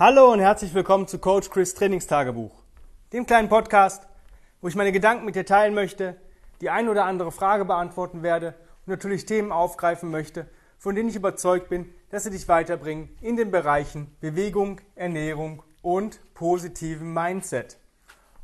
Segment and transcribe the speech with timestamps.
[0.00, 2.62] Hallo und herzlich willkommen zu Coach Chris Trainingstagebuch,
[3.12, 4.08] dem kleinen Podcast,
[4.62, 6.16] wo ich meine Gedanken mit dir teilen möchte,
[6.62, 8.54] die ein oder andere Frage beantworten werde
[8.86, 13.36] und natürlich Themen aufgreifen möchte, von denen ich überzeugt bin, dass sie dich weiterbringen in
[13.36, 17.76] den Bereichen Bewegung, Ernährung und positivem Mindset.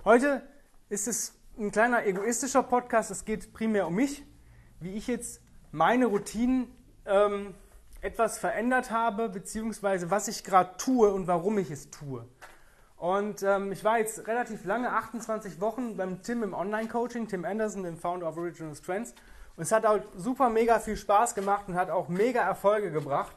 [0.05, 0.43] Heute
[0.91, 3.11] ist es ein kleiner egoistischer Podcast.
[3.11, 4.25] Es geht primär um mich,
[4.79, 5.41] wie ich jetzt
[5.73, 6.71] meine Routinen
[7.07, 7.55] ähm,
[8.07, 12.25] etwas verändert habe, beziehungsweise was ich gerade tue und warum ich es tue.
[12.97, 17.83] Und ähm, ich war jetzt relativ lange, 28 Wochen beim Tim im Online-Coaching, Tim Anderson,
[17.83, 19.13] dem Founder of Original Strengths.
[19.57, 23.35] Und es hat auch super mega viel Spaß gemacht und hat auch mega Erfolge gebracht.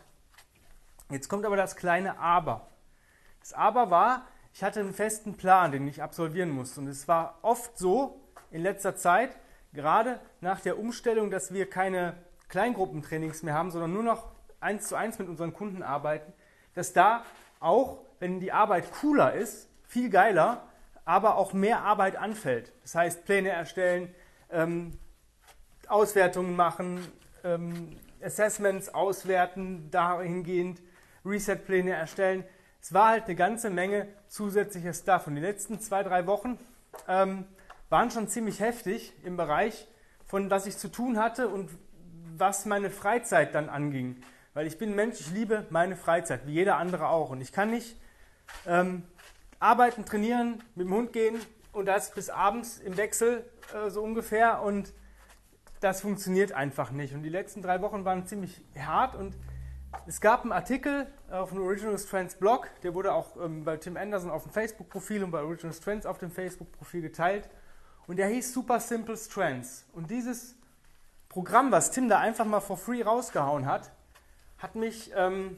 [1.10, 2.68] Jetzt kommt aber das kleine Aber.
[3.40, 6.80] Das Aber war, ich hatte einen festen Plan, den ich absolvieren musste.
[6.82, 9.36] Und es war oft so in letzter Zeit,
[9.74, 12.14] gerade nach der Umstellung, dass wir keine
[12.50, 16.34] Kleingruppentrainings mehr haben, sondern nur noch eins zu eins mit unseren Kunden arbeiten,
[16.74, 17.24] dass da
[17.60, 20.68] auch, wenn die Arbeit cooler ist, viel geiler,
[21.06, 22.72] aber auch mehr Arbeit anfällt.
[22.84, 24.14] Das heißt, Pläne erstellen,
[24.52, 24.98] ähm,
[25.88, 27.00] Auswertungen machen,
[27.44, 30.82] ähm, Assessments auswerten, dahingehend
[31.26, 32.44] Reset-Pläne erstellen.
[32.82, 35.28] Es war halt eine ganze Menge zusätzlicher Stuff.
[35.28, 36.60] Und die letzten zwei, drei Wochen
[37.08, 37.46] ähm,
[37.90, 39.88] waren schon ziemlich heftig im Bereich
[40.30, 41.72] von was ich zu tun hatte und
[42.38, 44.18] was meine Freizeit dann anging.
[44.60, 47.30] Weil ich bin Mensch, ich liebe meine Freizeit, wie jeder andere auch.
[47.30, 47.96] Und ich kann nicht
[48.68, 49.04] ähm,
[49.58, 51.40] arbeiten, trainieren, mit dem Hund gehen
[51.72, 54.62] und das bis abends im Wechsel äh, so ungefähr.
[54.62, 54.94] Und
[55.80, 57.14] das funktioniert einfach nicht.
[57.14, 59.16] Und die letzten drei Wochen waren ziemlich hart.
[59.16, 59.38] Und
[60.08, 63.96] es gab einen Artikel auf dem Original Strengths Blog, der wurde auch ähm, bei Tim
[63.96, 67.50] Anderson auf dem Facebook-Profil und bei Original Strengths auf dem Facebook-Profil geteilt.
[68.08, 69.86] Und der hieß Super Simple Strengths.
[69.94, 70.58] Und dieses
[71.30, 73.90] Programm, was Tim da einfach mal for free rausgehauen hat,
[74.60, 75.58] hat mich ähm,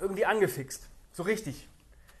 [0.00, 0.88] irgendwie angefixt.
[1.12, 1.68] So richtig.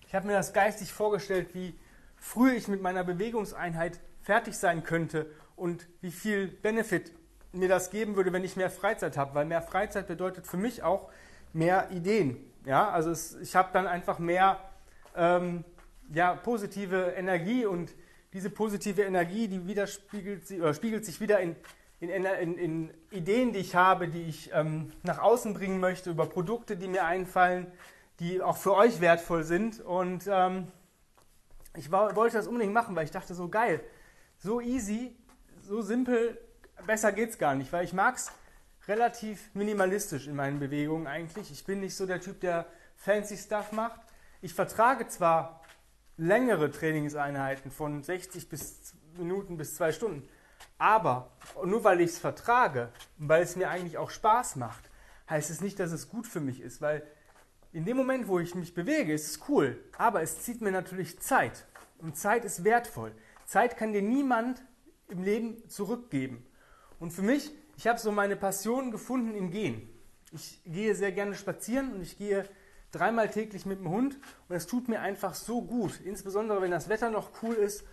[0.06, 1.78] Ich habe mir das geistig vorgestellt, wie
[2.16, 7.12] früh ich mit meiner Bewegungseinheit fertig sein könnte und wie viel Benefit
[7.52, 9.34] mir das geben würde, wenn ich mehr Freizeit habe.
[9.34, 11.10] Weil mehr Freizeit bedeutet für mich auch
[11.52, 12.36] mehr Ideen.
[12.64, 14.60] Ja, also es, ich habe dann einfach mehr
[15.16, 15.64] ähm,
[16.12, 17.94] ja, positive Energie und
[18.32, 21.56] diese positive Energie, die widerspiegelt oder spiegelt sich wieder in
[22.00, 26.26] in, in, in, Ideen, die ich habe, die ich ähm, nach außen bringen möchte, über
[26.26, 27.66] Produkte, die mir einfallen,
[28.20, 29.80] die auch für euch wertvoll sind.
[29.80, 30.68] Und ähm,
[31.76, 33.80] ich war, wollte das unbedingt machen, weil ich dachte, so geil,
[34.38, 35.16] so easy,
[35.62, 36.38] so simpel,
[36.86, 38.30] besser geht es gar nicht, weil ich mag es
[38.86, 41.50] relativ minimalistisch in meinen Bewegungen eigentlich.
[41.50, 42.66] Ich bin nicht so der Typ, der
[42.96, 44.00] fancy Stuff macht.
[44.40, 45.62] Ich vertrage zwar
[46.16, 50.28] längere Trainingseinheiten von 60 bis Minuten bis zwei Stunden,
[50.78, 51.30] aber
[51.64, 54.88] nur weil ich es vertrage und weil es mir eigentlich auch Spaß macht,
[55.28, 57.06] heißt es nicht, dass es gut für mich ist, weil
[57.72, 61.20] in dem Moment, wo ich mich bewege, ist es cool, aber es zieht mir natürlich
[61.20, 61.66] Zeit
[61.98, 63.12] und Zeit ist wertvoll.
[63.44, 64.62] Zeit kann dir niemand
[65.08, 66.46] im Leben zurückgeben.
[66.98, 69.88] Und für mich, ich habe so meine Passion gefunden im Gehen.
[70.32, 72.44] Ich gehe sehr gerne spazieren und ich gehe
[72.90, 74.18] dreimal täglich mit dem Hund
[74.48, 77.84] und es tut mir einfach so gut, insbesondere wenn das Wetter noch cool ist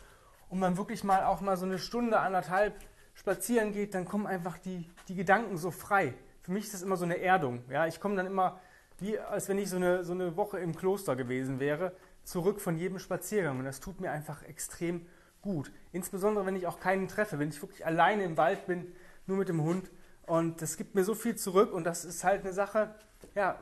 [0.50, 2.74] und man wirklich mal auch mal so eine Stunde, anderthalb
[3.14, 6.14] spazieren geht, dann kommen einfach die, die Gedanken so frei.
[6.42, 7.64] Für mich ist das immer so eine Erdung.
[7.70, 7.88] Ja?
[7.88, 8.60] Ich komme dann immer,
[9.00, 12.78] wie als wenn ich so eine, so eine Woche im Kloster gewesen wäre, zurück von
[12.78, 13.60] jedem Spaziergang.
[13.60, 15.06] Und das tut mir einfach extrem
[15.42, 15.72] gut.
[15.92, 18.94] Insbesondere, wenn ich auch keinen treffe, wenn ich wirklich alleine im Wald bin,
[19.26, 19.90] nur mit dem Hund.
[20.28, 21.74] Und das gibt mir so viel zurück.
[21.74, 22.94] Und das ist halt eine Sache,
[23.34, 23.62] ja,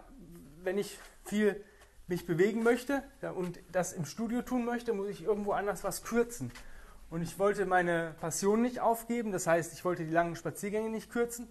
[0.64, 1.64] wenn ich viel
[2.08, 3.02] mich bewegen möchte
[3.36, 6.52] und das im Studio tun möchte, muss ich irgendwo anders was kürzen.
[7.14, 11.12] Und ich wollte meine Passion nicht aufgeben, das heißt, ich wollte die langen Spaziergänge nicht
[11.12, 11.48] kürzen.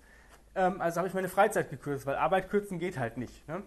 [0.56, 3.47] Ähm, also habe ich meine Freizeit gekürzt, weil Arbeit kürzen geht halt nicht.
[3.47, 3.62] Ne?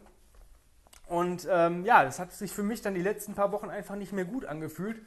[1.07, 4.11] Und ähm, ja, das hat sich für mich dann die letzten paar Wochen einfach nicht
[4.11, 5.01] mehr gut angefühlt.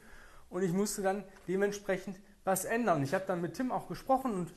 [0.49, 3.03] Und ich musste dann dementsprechend was ändern.
[3.03, 4.51] Ich habe dann mit Tim auch gesprochen und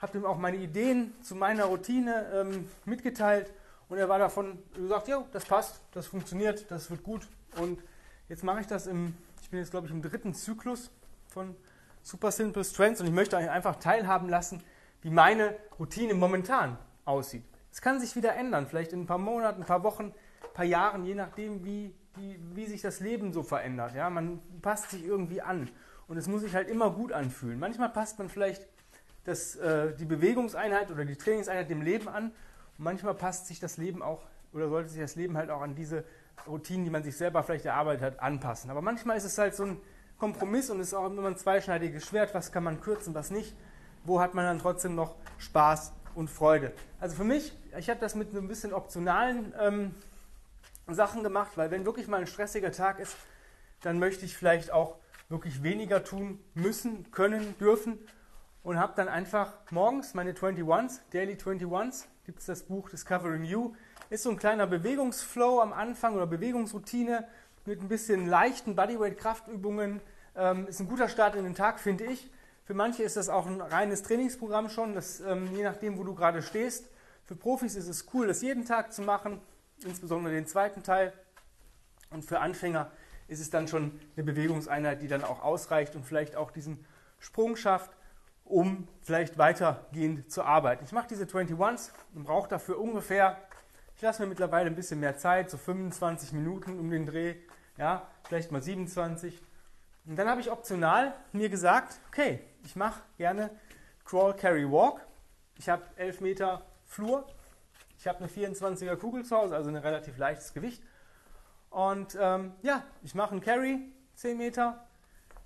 [0.00, 3.52] habe ihm auch meine Ideen zu meiner Routine ähm, mitgeteilt.
[3.88, 7.28] Und er war davon gesagt, ja, das passt, das funktioniert, das wird gut.
[7.60, 7.78] Und
[8.28, 10.90] jetzt mache ich das im, ich bin jetzt glaube ich im dritten Zyklus
[11.28, 11.54] von
[12.06, 14.62] Super Simple Strengths und ich möchte euch einfach teilhaben lassen,
[15.02, 17.42] wie meine Routine momentan aussieht.
[17.72, 20.14] Es kann sich wieder ändern, vielleicht in ein paar Monaten, ein paar Wochen,
[20.44, 23.96] ein paar Jahren, je nachdem, wie, wie, wie sich das Leben so verändert.
[23.96, 25.68] Ja, man passt sich irgendwie an
[26.06, 27.58] und es muss sich halt immer gut anfühlen.
[27.58, 28.64] Manchmal passt man vielleicht
[29.24, 33.78] das, äh, die Bewegungseinheit oder die Trainingseinheit dem Leben an und manchmal passt sich das
[33.78, 34.22] Leben auch
[34.52, 36.04] oder sollte sich das Leben halt auch an diese
[36.46, 38.70] Routinen, die man sich selber vielleicht erarbeitet hat, anpassen.
[38.70, 39.80] Aber manchmal ist es halt so ein
[40.18, 42.34] Kompromiss und ist auch immer ein zweischneidiges Schwert.
[42.34, 43.54] Was kann man kürzen, was nicht?
[44.04, 46.72] Wo hat man dann trotzdem noch Spaß und Freude?
[47.00, 49.94] Also für mich, ich habe das mit einem bisschen optionalen ähm,
[50.88, 53.16] Sachen gemacht, weil wenn wirklich mal ein stressiger Tag ist,
[53.82, 54.96] dann möchte ich vielleicht auch
[55.28, 57.98] wirklich weniger tun müssen, können, dürfen
[58.62, 63.74] und habe dann einfach morgens meine 21s, Daily 21s, gibt es das Buch Discovering You,
[64.08, 67.26] ist so ein kleiner Bewegungsflow am Anfang oder Bewegungsroutine
[67.66, 70.00] mit ein bisschen leichten Bodyweight-Kraftübungen.
[70.36, 72.30] Ähm, ist ein guter Start in den Tag, finde ich.
[72.64, 76.14] Für manche ist das auch ein reines Trainingsprogramm schon, das, ähm, je nachdem, wo du
[76.14, 76.88] gerade stehst.
[77.24, 79.40] Für Profis ist es cool, das jeden Tag zu machen,
[79.84, 81.12] insbesondere den zweiten Teil.
[82.10, 82.90] Und für Anfänger
[83.28, 86.84] ist es dann schon eine Bewegungseinheit, die dann auch ausreicht und vielleicht auch diesen
[87.18, 87.90] Sprung schafft,
[88.44, 90.84] um vielleicht weitergehend zu arbeiten.
[90.84, 93.36] Ich mache diese 21s und brauche dafür ungefähr,
[93.96, 97.36] ich lasse mir mittlerweile ein bisschen mehr Zeit, so 25 Minuten um den Dreh,
[97.78, 99.42] ja, vielleicht mal 27.
[100.04, 103.50] Und dann habe ich optional mir gesagt, okay, ich mache gerne
[104.04, 105.00] Crawl, Carry, Walk.
[105.58, 107.26] Ich habe 11 Meter Flur.
[107.98, 110.82] Ich habe eine 24er Kugel zu Hause, also ein relativ leichtes Gewicht.
[111.70, 113.80] Und ähm, ja, ich mache einen Carry,
[114.14, 114.86] 10 Meter,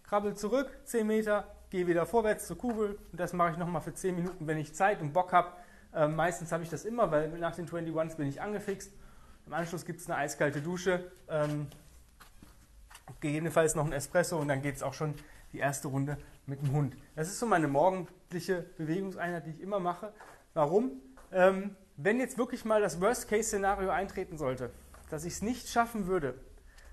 [0.03, 2.99] krabbel zurück, 10 Meter, gehe wieder vorwärts zur Kugel.
[3.13, 5.53] Und das mache ich nochmal für 10 Minuten, wenn ich Zeit und Bock habe.
[5.95, 8.93] Ähm, meistens habe ich das immer, weil nach den 21s bin ich angefixt.
[9.47, 11.67] Im Anschluss gibt es eine eiskalte Dusche, ähm,
[13.21, 15.15] gegebenenfalls noch ein Espresso und dann geht es auch schon
[15.53, 16.17] die erste Runde
[16.47, 16.97] mit dem Hund.
[17.17, 20.13] Das ist so meine morgendliche Bewegungseinheit, die ich immer mache.
[20.55, 20.93] Warum?
[21.33, 24.71] Ähm, wenn jetzt wirklich mal das Worst-Case-Szenario eintreten sollte,
[25.11, 26.35] dass ich es nicht schaffen würde,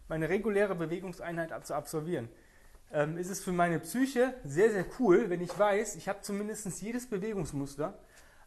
[0.07, 2.29] meine reguläre Bewegungseinheit zu absolvieren,
[2.91, 6.81] ähm, ist es für meine Psyche sehr, sehr cool, wenn ich weiß, ich habe zumindest
[6.81, 7.97] jedes Bewegungsmuster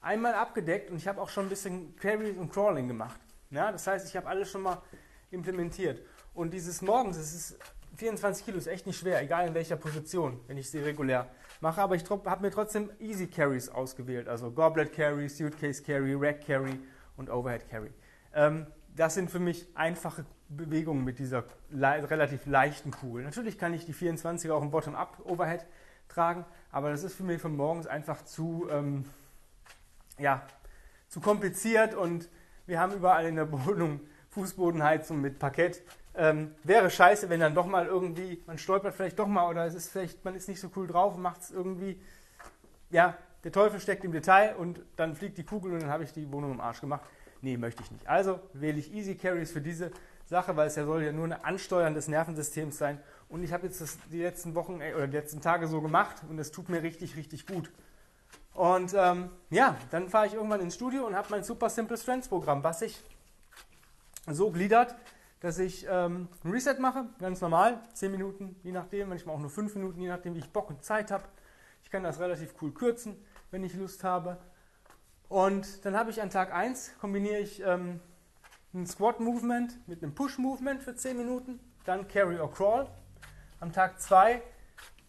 [0.00, 3.20] einmal abgedeckt und ich habe auch schon ein bisschen Carry und Crawling gemacht.
[3.50, 4.80] Ja, das heißt, ich habe alles schon mal
[5.30, 6.02] implementiert.
[6.34, 7.58] Und dieses morgens, das ist
[7.96, 11.28] 24 Kilo, ist echt nicht schwer, egal in welcher Position, wenn ich sie regulär
[11.60, 11.80] mache.
[11.80, 16.78] Aber ich habe mir trotzdem Easy Carries ausgewählt, also Goblet Carry, Suitcase Carry, Rack Carry
[17.16, 17.92] und Overhead Carry.
[18.32, 18.66] Ähm,
[18.96, 23.24] das sind für mich einfache Bewegungen mit dieser le relativ leichten Kugel.
[23.24, 25.64] Natürlich kann ich die 24er auch im Bottom-Up Overhead
[26.08, 29.04] tragen, aber das ist für mich von morgens einfach zu, ähm,
[30.20, 30.42] ja,
[31.08, 32.28] zu kompliziert und
[32.66, 34.00] wir haben überall in der Wohnung
[34.30, 35.82] Fußbodenheizung mit Parkett.
[36.14, 39.74] Ähm, wäre scheiße, wenn dann doch mal irgendwie, man stolpert vielleicht doch mal oder es
[39.74, 42.00] ist vielleicht, man ist nicht so cool drauf und macht es irgendwie,
[42.90, 46.12] ja, der Teufel steckt im Detail und dann fliegt die Kugel und dann habe ich
[46.12, 47.02] die Wohnung im Arsch gemacht.
[47.42, 48.06] Nee, möchte ich nicht.
[48.06, 49.90] Also wähle ich Easy Carries für diese
[50.26, 53.00] Sache, weil es ja soll ja nur ein Ansteuern des Nervensystems sein.
[53.28, 56.16] Und ich habe jetzt das die letzten Wochen äh, oder die letzten Tage so gemacht
[56.28, 57.70] und es tut mir richtig, richtig gut.
[58.60, 62.28] Und ähm, ja, dann fahre ich irgendwann ins Studio und habe mein Super Simple Strengths
[62.28, 63.02] Programm, was sich
[64.26, 64.94] so gliedert,
[65.40, 69.48] dass ich ähm, ein Reset mache, ganz normal, 10 Minuten, je nachdem, manchmal auch nur
[69.48, 71.24] 5 Minuten, je nachdem, wie ich Bock und Zeit habe.
[71.84, 73.16] Ich kann das relativ cool kürzen,
[73.50, 74.36] wenn ich Lust habe.
[75.30, 78.00] Und dann habe ich an Tag 1 kombiniere ich ähm,
[78.74, 82.86] ein Squat Movement mit einem Push Movement für 10 Minuten, dann Carry or Crawl.
[83.58, 84.42] Am Tag 2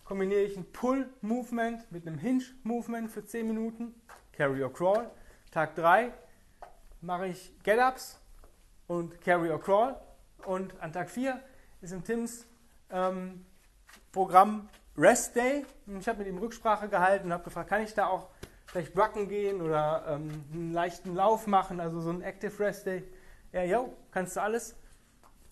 [0.03, 3.93] kombiniere ich ein Pull Movement mit einem Hinge Movement für 10 Minuten,
[4.33, 5.09] Carry or Crawl.
[5.51, 6.13] Tag 3
[7.01, 8.19] mache ich Get-Ups
[8.87, 9.95] und Carry or Crawl.
[10.45, 11.39] Und an Tag 4
[11.81, 12.45] ist im Tims
[12.89, 13.45] ähm,
[14.11, 15.65] Programm Rest Day.
[15.99, 18.29] Ich habe mit ihm Rücksprache gehalten und habe gefragt, kann ich da auch
[18.65, 23.03] vielleicht Rucken gehen oder ähm, einen leichten Lauf machen, also so ein Active Rest Day.
[23.51, 24.75] Ja, jo, kannst du alles.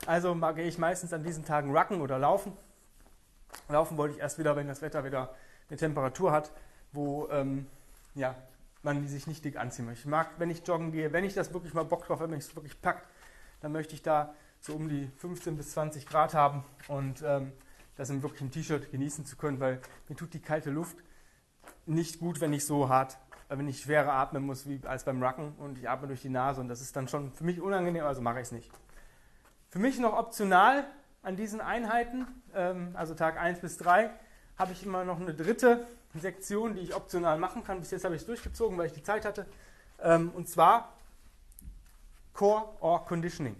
[0.05, 2.53] Also gehe ich meistens an diesen Tagen Rucken oder Laufen.
[3.67, 5.35] Laufen wollte ich erst wieder, wenn das Wetter wieder
[5.69, 6.51] eine Temperatur hat,
[6.91, 7.67] wo ähm,
[8.15, 8.35] ja,
[8.81, 10.01] man sich nicht dick anziehen möchte.
[10.01, 12.39] Ich mag, wenn ich joggen gehe, wenn ich das wirklich mal Bock drauf habe, wenn
[12.39, 13.07] ich es wirklich packt,
[13.61, 17.51] dann möchte ich da so um die 15 bis 20 Grad haben und ähm,
[17.95, 20.97] das im T-Shirt genießen zu können, weil mir tut die kalte Luft
[21.85, 23.17] nicht gut, wenn ich so hart,
[23.49, 26.29] äh, wenn ich schwerer atmen muss wie als beim Racken und ich atme durch die
[26.29, 28.71] Nase und das ist dann schon für mich unangenehm, also mache ich es nicht.
[29.69, 30.85] Für mich noch optional
[31.21, 34.09] an diesen Einheiten, ähm, also Tag 1 bis 3,
[34.57, 35.85] habe ich immer noch eine dritte
[36.15, 37.79] Sektion, die ich optional machen kann.
[37.79, 39.45] Bis jetzt habe ich es durchgezogen, weil ich die Zeit hatte.
[40.01, 40.93] Ähm, und zwar
[42.33, 43.55] Core or Conditioning.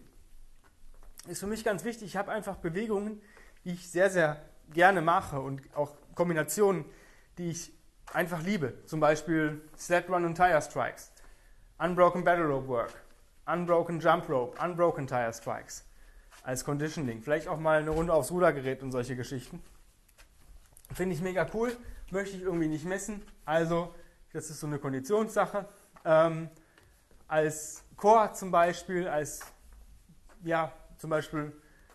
[1.28, 2.08] Ist für mich ganz wichtig.
[2.08, 3.22] Ich habe einfach Bewegungen,
[3.66, 6.86] die ich sehr, sehr gerne mache und auch Kombinationen,
[7.38, 7.74] die ich
[8.14, 8.74] einfach liebe.
[8.86, 11.12] Zum Beispiel Sled Run und Tire Strikes,
[11.78, 12.94] Unbroken Battle Rope Work,
[13.46, 15.89] Unbroken Jump Rope, Unbroken Tire Strikes
[16.44, 17.22] als Conditioning.
[17.22, 19.62] Vielleicht auch mal eine Runde aufs Rudergerät und solche Geschichten.
[20.94, 21.76] Finde ich mega cool,
[22.12, 23.22] möchte ich irgendwie nicht messen.
[23.46, 23.94] Also,
[24.34, 25.68] das ist so eine Konditionssache.
[26.06, 26.50] Ähm,
[27.28, 29.42] als Core zum Beispiel, als
[30.44, 31.52] ja, zum Beispiel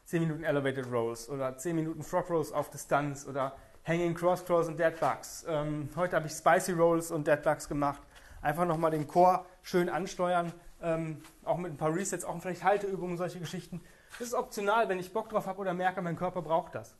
[0.07, 4.69] 10 Minuten Elevated Rolls oder 10 Minuten Frog Rolls auf Distanz oder Hanging Cross Crawls
[4.69, 5.45] und Deadbugs.
[5.47, 8.01] Ähm, heute habe ich Spicy Rolls und Deadbugs gemacht.
[8.41, 13.17] Einfach nochmal den Core schön ansteuern, ähm, auch mit ein paar Resets, auch vielleicht Halteübungen,
[13.17, 13.81] solche Geschichten.
[14.19, 16.97] Das ist optional, wenn ich Bock drauf habe oder merke, mein Körper braucht das.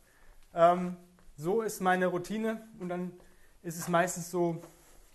[0.53, 0.97] Ähm,
[1.37, 3.13] so ist meine Routine und dann
[3.61, 4.61] ist es meistens so,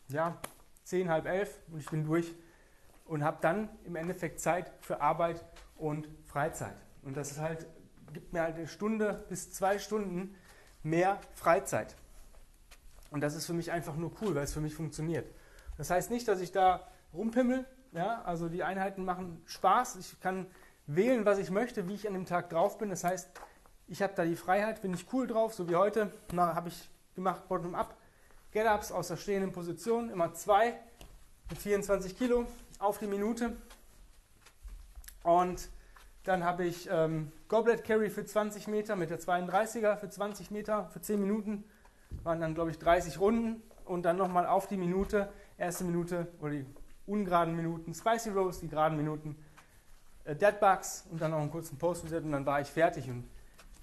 [0.09, 0.38] ja,
[0.85, 2.35] 10, halb elf und ich bin durch
[3.04, 5.45] und habe dann im Endeffekt Zeit für Arbeit
[5.76, 6.76] und Freizeit.
[7.02, 7.66] Und das ist halt,
[8.12, 10.35] gibt mir halt eine Stunde bis zwei Stunden
[10.83, 11.97] mehr Freizeit.
[13.11, 15.30] Und das ist für mich einfach nur cool, weil es für mich funktioniert.
[15.76, 17.66] Das heißt nicht, dass ich da rumpimmel.
[17.92, 19.97] Ja, also die Einheiten machen Spaß.
[19.97, 20.47] Ich kann
[20.87, 22.90] wählen, was ich möchte, wie ich an dem Tag drauf bin.
[22.90, 23.30] Das heißt,
[23.87, 26.12] ich habe da die Freiheit, bin ich cool drauf, so wie heute.
[26.37, 27.96] habe ich gemacht Bottom-up,
[28.52, 30.78] Get-Ups aus der stehenden Position, immer zwei
[31.49, 32.46] mit 24 Kilo
[32.78, 33.56] auf die Minute.
[35.22, 35.68] Und
[36.25, 40.88] dann habe ich ähm, Goblet Carry für 20 Meter mit der 32er für 20 Meter
[40.90, 41.64] für 10 Minuten.
[42.22, 43.62] Waren dann, glaube ich, 30 Runden.
[43.84, 46.66] Und dann nochmal auf die Minute, erste Minute oder die
[47.06, 49.37] ungeraden Minuten, Spicy Roast, die geraden Minuten,
[50.34, 53.08] Deadbugs und dann noch einen kurzen Post-Reset und dann war ich fertig.
[53.08, 53.28] Und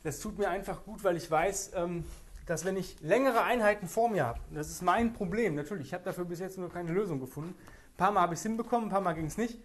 [0.03, 2.05] das tut mir einfach gut, weil ich weiß, ähm,
[2.45, 6.03] dass wenn ich längere Einheiten vor mir habe, das ist mein Problem, natürlich, ich habe
[6.03, 7.53] dafür bis jetzt nur keine Lösung gefunden.
[7.59, 9.59] Ein paar Mal habe ich es hinbekommen, ein paar Mal ging es nicht.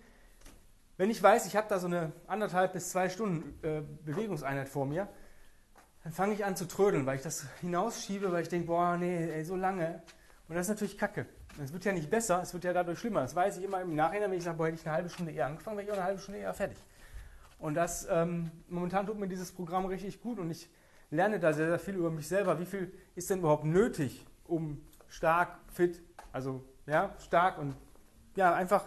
[0.96, 4.86] Wenn ich weiß, ich habe da so eine anderthalb bis zwei Stunden äh, Bewegungseinheit vor
[4.86, 5.08] mir,
[6.04, 9.30] dann fange ich an zu trödeln, weil ich das hinausschiebe, weil ich denke, boah, nee,
[9.30, 10.02] ey, so lange.
[10.52, 11.24] Und das ist natürlich kacke.
[11.64, 13.22] Es wird ja nicht besser, es wird ja dadurch schlimmer.
[13.22, 15.32] Das weiß ich immer im Nachhinein, wenn ich sage, boah, hätte ich eine halbe Stunde
[15.32, 16.76] eher angefangen, wäre ich auch eine halbe Stunde eher fertig.
[17.58, 20.68] Und das, ähm, momentan tut mir dieses Programm richtig gut und ich
[21.10, 22.60] lerne da sehr, sehr viel über mich selber.
[22.60, 27.74] Wie viel ist denn überhaupt nötig, um stark, fit, also ja, stark und
[28.36, 28.84] ja, einfach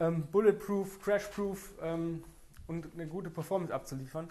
[0.00, 2.24] ähm, bulletproof, crashproof ähm,
[2.66, 4.26] und eine gute Performance abzuliefern.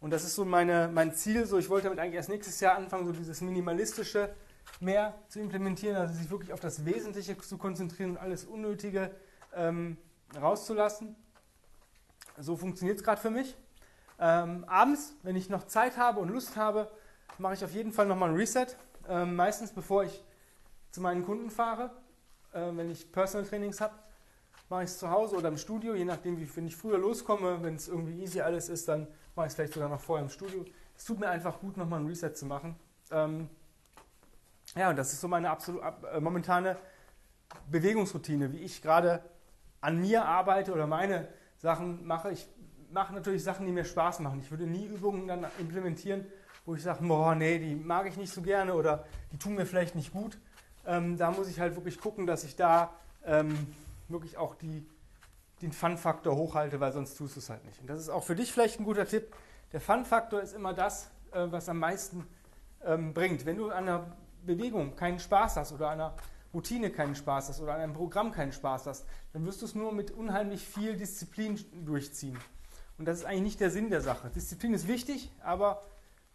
[0.00, 1.44] Und das ist so meine, mein Ziel.
[1.44, 4.30] So, ich wollte damit eigentlich erst nächstes Jahr anfangen, so dieses minimalistische
[4.80, 9.10] mehr zu implementieren, also sich wirklich auf das Wesentliche zu konzentrieren und alles Unnötige
[9.54, 9.96] ähm,
[10.40, 11.16] rauszulassen.
[12.38, 13.56] So funktioniert es gerade für mich.
[14.20, 16.90] Ähm, abends, wenn ich noch Zeit habe und Lust habe,
[17.38, 18.66] mache ich auf jeden Fall nochmal ein Reset.
[19.08, 20.24] Ähm, meistens bevor ich
[20.90, 21.90] zu meinen Kunden fahre,
[22.52, 23.94] äh, wenn ich Personal Trainings habe,
[24.68, 27.62] mache ich es zu Hause oder im Studio, je nachdem, wie wenn ich früher loskomme,
[27.62, 30.30] wenn es irgendwie easy alles ist, dann mache ich es vielleicht sogar noch vorher im
[30.30, 30.64] Studio.
[30.96, 32.76] Es tut mir einfach gut, nochmal ein Reset zu machen.
[33.10, 33.48] Ähm,
[34.78, 35.82] ja, und das ist so meine absolut
[36.12, 36.76] äh, momentane
[37.70, 39.22] Bewegungsroutine, wie ich gerade
[39.80, 42.30] an mir arbeite oder meine Sachen mache.
[42.30, 42.48] Ich
[42.90, 44.40] mache natürlich Sachen, die mir Spaß machen.
[44.40, 46.26] Ich würde nie Übungen dann implementieren,
[46.64, 49.66] wo ich sage, boah, nee, die mag ich nicht so gerne oder die tun mir
[49.66, 50.38] vielleicht nicht gut.
[50.86, 52.94] Ähm, da muss ich halt wirklich gucken, dass ich da
[53.24, 53.74] ähm,
[54.08, 54.86] wirklich auch die,
[55.60, 57.80] den Fun-Faktor hochhalte, weil sonst tust du es halt nicht.
[57.80, 59.34] Und das ist auch für dich vielleicht ein guter Tipp.
[59.72, 62.26] Der Fun-Faktor ist immer das, äh, was am meisten
[62.84, 63.44] ähm, bringt.
[63.44, 66.14] Wenn du an einer Bewegung keinen Spaß hast oder einer
[66.54, 69.74] Routine keinen Spaß hast oder an einem Programm keinen Spaß hast, dann wirst du es
[69.74, 72.38] nur mit unheimlich viel Disziplin durchziehen.
[72.96, 74.30] Und das ist eigentlich nicht der Sinn der Sache.
[74.30, 75.82] Disziplin ist wichtig, aber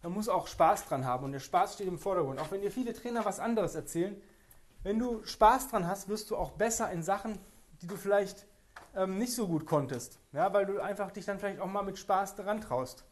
[0.02, 2.40] man muss auch Spaß dran haben und der Spaß steht im Vordergrund.
[2.40, 4.16] Auch wenn dir viele Trainer was anderes erzählen,
[4.84, 7.40] wenn du Spaß dran hast, wirst du auch besser in Sachen,
[7.82, 8.46] die du vielleicht
[8.96, 10.20] ähm, nicht so gut konntest.
[10.32, 13.06] Ja, weil du einfach dich dann vielleicht auch mal mit Spaß daran traust.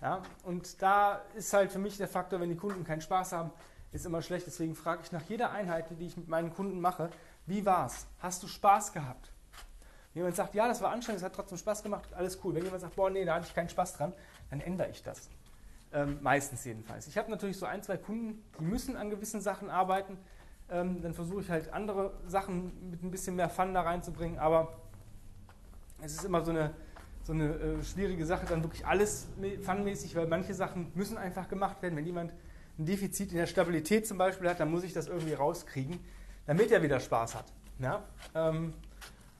[0.00, 3.50] Ja, und da ist halt für mich der Faktor, wenn die Kunden keinen Spaß haben,
[3.94, 4.46] ist immer schlecht.
[4.46, 7.10] Deswegen frage ich nach jeder Einheit, die ich mit meinen Kunden mache,
[7.46, 8.06] wie war's?
[8.20, 9.30] Hast du Spaß gehabt?
[10.12, 12.54] Wenn jemand sagt, ja, das war anstrengend, es hat trotzdem Spaß gemacht, alles cool.
[12.54, 14.12] Wenn jemand sagt, boah, nee, da hatte ich keinen Spaß dran,
[14.50, 15.28] dann ändere ich das.
[15.92, 17.06] Ähm, meistens jedenfalls.
[17.06, 20.18] Ich habe natürlich so ein, zwei Kunden, die müssen an gewissen Sachen arbeiten.
[20.70, 24.38] Ähm, dann versuche ich halt andere Sachen mit ein bisschen mehr Fun da reinzubringen.
[24.38, 24.76] Aber
[26.00, 26.74] es ist immer so eine,
[27.22, 29.28] so eine äh, schwierige Sache, dann wirklich alles
[29.62, 31.96] funmäßig, weil manche Sachen müssen einfach gemacht werden.
[31.96, 32.32] Wenn jemand
[32.78, 36.00] ein Defizit in der Stabilität zum Beispiel hat, dann muss ich das irgendwie rauskriegen,
[36.46, 37.46] damit er wieder Spaß hat.
[37.78, 38.02] Ja?
[38.34, 38.74] Ähm,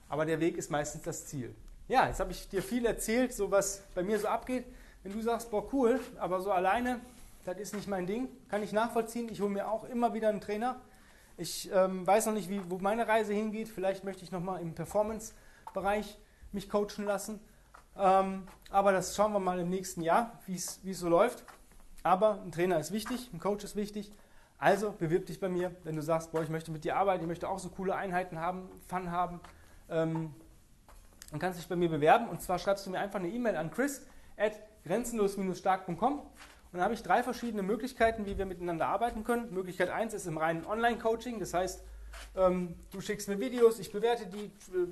[0.08, 1.54] aber der Weg ist meistens das Ziel.
[1.88, 4.64] Ja, jetzt habe ich dir viel erzählt, so was bei mir so abgeht.
[5.02, 7.00] Wenn du sagst, boah, cool, aber so alleine,
[7.44, 9.28] das ist nicht mein Ding, kann ich nachvollziehen.
[9.30, 10.80] Ich hole mir auch immer wieder einen Trainer.
[11.36, 13.68] Ich ähm, weiß noch nicht, wie, wo meine Reise hingeht.
[13.68, 16.16] Vielleicht möchte ich nochmal im Performance-Bereich
[16.52, 17.40] mich coachen lassen.
[17.98, 21.44] Ähm, aber das schauen wir mal im nächsten Jahr, wie es so läuft.
[22.04, 24.12] Aber ein Trainer ist wichtig, ein Coach ist wichtig.
[24.58, 27.26] Also bewirb dich bei mir, wenn du sagst, boah, ich möchte mit dir arbeiten, ich
[27.26, 29.40] möchte auch so coole Einheiten haben, Fun haben.
[29.88, 30.34] Ähm,
[31.30, 33.56] dann kannst du dich bei mir bewerben und zwar schreibst du mir einfach eine E-Mail
[33.56, 34.06] an chris
[34.36, 34.52] at
[34.84, 36.28] grenzenlos-stark.com und
[36.72, 39.52] dann habe ich drei verschiedene Möglichkeiten, wie wir miteinander arbeiten können.
[39.52, 41.82] Möglichkeit 1 ist im reinen Online-Coaching, das heißt,
[42.36, 44.88] ähm, du schickst mir Videos, ich bewerte die, äh,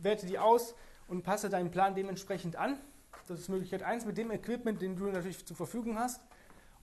[0.00, 0.74] werte die aus
[1.08, 2.78] und passe deinen Plan dementsprechend an.
[3.26, 6.20] Das ist Möglichkeit 1 mit dem Equipment, den du natürlich zur Verfügung hast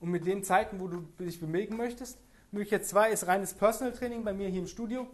[0.00, 2.18] und mit den Zeiten, wo du dich bewegen möchtest.
[2.50, 5.06] Möglichkeit 2 ist reines Personal Training bei mir hier im Studio.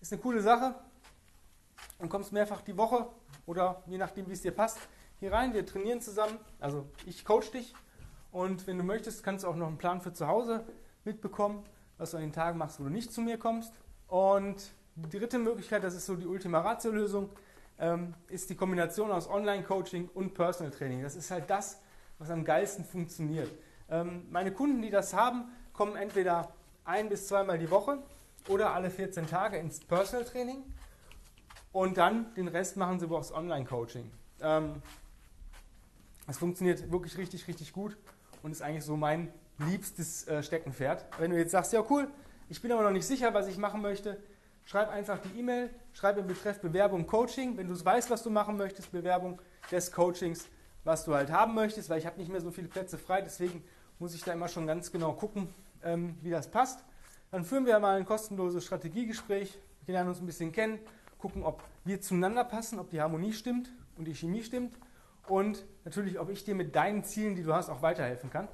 [0.00, 0.74] Ist eine coole Sache.
[1.98, 3.08] und kommst mehrfach die Woche
[3.46, 4.78] oder je nachdem, wie es dir passt,
[5.20, 5.52] hier rein.
[5.52, 6.38] Wir trainieren zusammen.
[6.60, 7.74] Also ich coach dich
[8.30, 10.64] und wenn du möchtest, kannst du auch noch einen Plan für zu Hause
[11.04, 11.64] mitbekommen,
[11.96, 13.72] was du an den Tagen machst, wo du nicht zu mir kommst.
[14.06, 17.30] Und die dritte Möglichkeit, das ist so die Ultima Ratio-Lösung,
[17.78, 21.02] ähm, ist die Kombination aus Online-Coaching und Personal Training.
[21.02, 21.80] Das ist halt das,
[22.18, 23.50] was am geilsten funktioniert.
[23.90, 26.52] Ähm, meine Kunden, die das haben, kommen entweder
[26.84, 27.98] ein bis zweimal die Woche
[28.48, 30.62] oder alle 14 Tage ins Personal Training
[31.72, 34.10] und dann den Rest machen sie über das Online-Coaching.
[34.40, 34.82] Ähm,
[36.26, 37.96] das funktioniert wirklich richtig, richtig gut
[38.42, 41.04] und ist eigentlich so mein liebstes äh, Steckenpferd.
[41.18, 42.08] Wenn du jetzt sagst, ja cool,
[42.48, 44.18] ich bin aber noch nicht sicher, was ich machen möchte,
[44.64, 48.56] schreib einfach die E-Mail, schreib im Betreff Bewerbung Coaching, wenn du weißt, was du machen
[48.56, 49.40] möchtest, Bewerbung
[49.70, 50.46] des Coachings,
[50.84, 53.64] was du halt haben möchtest, weil ich habe nicht mehr so viele Plätze frei, deswegen
[53.98, 55.48] muss ich da immer schon ganz genau gucken,
[55.82, 56.84] ähm, wie das passt.
[57.30, 60.78] Dann führen wir mal ein kostenloses Strategiegespräch, wir lernen uns ein bisschen kennen,
[61.18, 64.78] gucken, ob wir zueinander passen, ob die Harmonie stimmt und die Chemie stimmt
[65.26, 68.48] und natürlich, ob ich dir mit deinen Zielen, die du hast, auch weiterhelfen kann.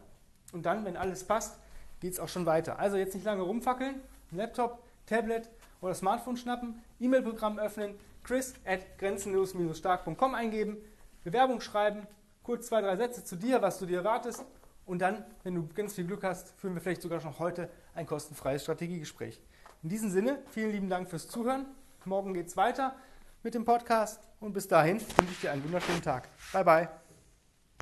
[0.53, 1.59] Und dann, wenn alles passt,
[2.01, 2.79] geht es auch schon weiter.
[2.79, 10.35] Also jetzt nicht lange rumfackeln, Laptop, Tablet oder Smartphone schnappen, E-Mail-Programm öffnen, chris at grenzenlos-stark.com
[10.35, 10.79] eingeben,
[11.23, 12.07] Bewerbung schreiben,
[12.43, 14.45] kurz zwei, drei Sätze zu dir, was du dir erwartest
[14.87, 18.07] und dann, wenn du ganz viel Glück hast, führen wir vielleicht sogar schon heute ein
[18.07, 19.41] kostenfreies Strategiegespräch.
[19.83, 21.67] In diesem Sinne, vielen lieben Dank fürs Zuhören.
[22.05, 22.97] Morgen geht es weiter
[23.43, 26.29] mit dem Podcast und bis dahin wünsche ich dir einen wunderschönen Tag.
[26.53, 27.04] Bye bye.